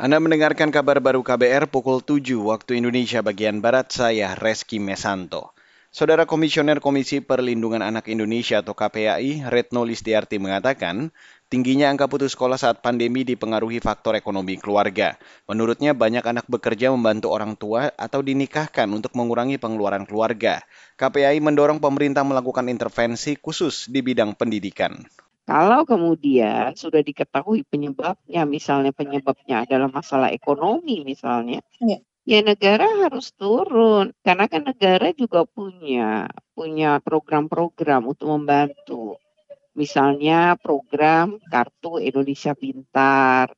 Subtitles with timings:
[0.00, 5.52] Anda mendengarkan kabar baru KBR pukul 7 waktu Indonesia bagian Barat, saya Reski Mesanto.
[5.92, 11.12] Saudara Komisioner Komisi Perlindungan Anak Indonesia atau KPAI, Retno Listiarti mengatakan,
[11.52, 15.20] tingginya angka putus sekolah saat pandemi dipengaruhi faktor ekonomi keluarga.
[15.44, 20.64] Menurutnya banyak anak bekerja membantu orang tua atau dinikahkan untuk mengurangi pengeluaran keluarga.
[20.96, 24.96] KPAI mendorong pemerintah melakukan intervensi khusus di bidang pendidikan.
[25.50, 33.34] Kalau kemudian sudah diketahui penyebabnya, misalnya penyebabnya adalah masalah ekonomi misalnya, ya, ya negara harus
[33.34, 39.18] turun karena kan negara juga punya punya program-program untuk membantu.
[39.74, 43.50] Misalnya program Kartu Indonesia Pintar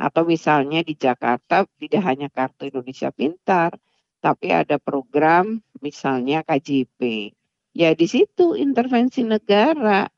[0.00, 3.76] atau misalnya di Jakarta tidak hanya Kartu Indonesia Pintar,
[4.24, 7.00] tapi ada program misalnya KJP.
[7.76, 10.08] Ya di situ intervensi negara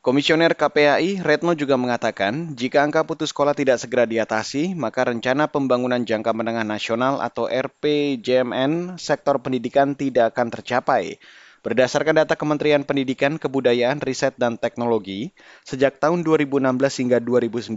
[0.00, 6.00] Komisioner KPAI Retno juga mengatakan, jika angka putus sekolah tidak segera diatasi, maka rencana pembangunan
[6.00, 11.20] jangka menengah nasional atau RPJMN sektor pendidikan tidak akan tercapai.
[11.60, 15.36] Berdasarkan data Kementerian Pendidikan, Kebudayaan, Riset, dan Teknologi,
[15.68, 16.64] sejak tahun 2016
[17.04, 17.76] hingga 2019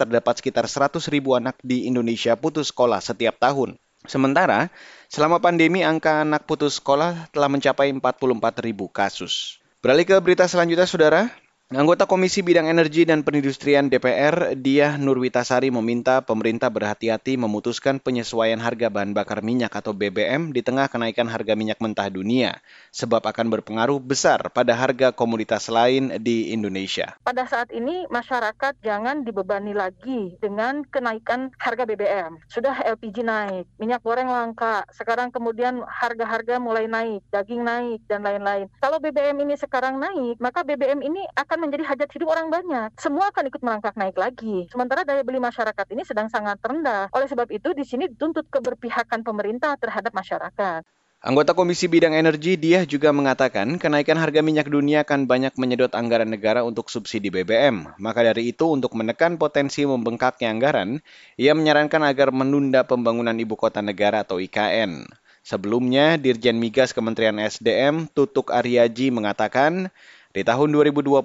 [0.00, 3.76] terdapat sekitar 100 ribu anak di Indonesia putus sekolah setiap tahun.
[4.08, 4.72] Sementara,
[5.12, 9.60] selama pandemi angka anak putus sekolah telah mencapai 44 ribu kasus.
[9.84, 11.28] Beralih ke berita selanjutnya, Saudara.
[11.68, 18.88] Anggota Komisi Bidang Energi dan Perindustrian DPR, Diah Nurwitasari meminta pemerintah berhati-hati memutuskan penyesuaian harga
[18.88, 22.56] bahan bakar minyak atau BBM di tengah kenaikan harga minyak mentah dunia,
[22.88, 27.20] sebab akan berpengaruh besar pada harga komoditas lain di Indonesia.
[27.20, 32.48] Pada saat ini masyarakat jangan dibebani lagi dengan kenaikan harga BBM.
[32.48, 38.72] Sudah LPG naik, minyak goreng langka, sekarang kemudian harga-harga mulai naik, daging naik dan lain-lain.
[38.80, 42.94] Kalau BBM ini sekarang naik, maka BBM ini akan akan menjadi hajat hidup orang banyak.
[43.02, 44.70] Semua akan ikut melangkah naik lagi.
[44.70, 47.10] Sementara daya beli masyarakat ini sedang sangat rendah.
[47.10, 50.86] Oleh sebab itu, di sini dituntut keberpihakan pemerintah terhadap masyarakat.
[51.18, 56.30] Anggota Komisi Bidang Energi dia juga mengatakan kenaikan harga minyak dunia akan banyak menyedot anggaran
[56.30, 57.90] negara untuk subsidi BBM.
[57.98, 61.02] Maka dari itu untuk menekan potensi membengkaknya anggaran,
[61.34, 65.10] ia menyarankan agar menunda pembangunan ibu kota negara atau IKN.
[65.42, 69.88] Sebelumnya, Dirjen Migas Kementerian SDM Tutuk Aryaji mengatakan
[70.28, 71.24] di tahun 2021,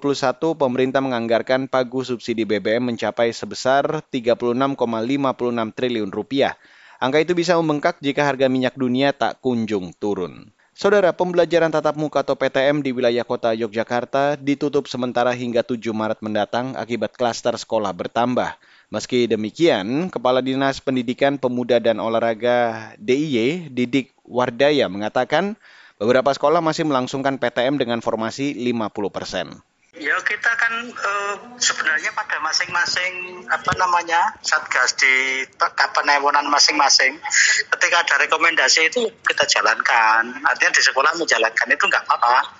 [0.55, 6.55] pemerintah menganggarkan pagu subsidi BBM mencapai sebesar 36,56 triliun rupiah.
[7.03, 10.47] Angka itu bisa membengkak jika harga minyak dunia tak kunjung turun.
[10.71, 16.23] Saudara, pembelajaran tatap muka atau PTM di wilayah kota Yogyakarta ditutup sementara hingga 7 Maret
[16.23, 18.55] mendatang akibat klaster sekolah bertambah.
[18.87, 25.59] Meski demikian, Kepala Dinas Pendidikan Pemuda dan Olahraga DIY, Didik Wardaya, mengatakan
[26.03, 29.47] Beberapa sekolah masih melangsungkan PTM dengan formasi 50 persen.
[29.95, 35.47] Ya kita kan uh, sebenarnya pada masing-masing apa namanya satgas di
[35.95, 37.23] penewonan masing-masing
[37.71, 40.43] ketika ada rekomendasi itu kita jalankan.
[40.43, 42.51] Artinya di sekolah menjalankan itu nggak apa-apa.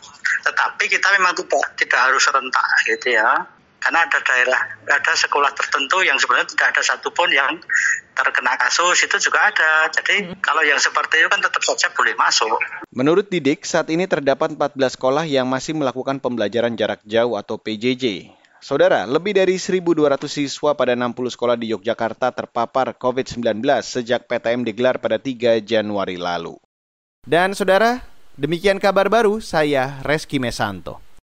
[0.48, 3.44] Tetapi kita memang tidak tidak harus serentak gitu ya
[3.84, 7.60] karena ada daerah ada sekolah tertentu yang sebenarnya tidak ada satupun yang
[8.16, 10.40] terkena kasus itu juga ada jadi hmm.
[10.40, 12.56] kalau yang seperti itu kan tetap saja boleh masuk
[12.96, 18.32] menurut Didik saat ini terdapat 14 sekolah yang masih melakukan pembelajaran jarak jauh atau PJJ
[18.64, 25.04] Saudara, lebih dari 1.200 siswa pada 60 sekolah di Yogyakarta terpapar COVID-19 sejak PTM digelar
[25.04, 26.56] pada 3 Januari lalu.
[27.28, 28.00] Dan saudara,
[28.40, 31.13] demikian kabar baru saya Reski Mesanto.